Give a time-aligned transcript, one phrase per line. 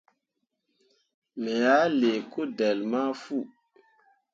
[1.41, 3.37] Me ah lii kudelle ma fu.